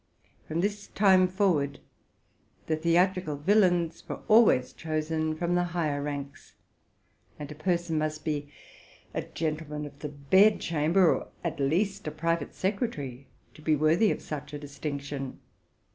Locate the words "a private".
12.07-12.55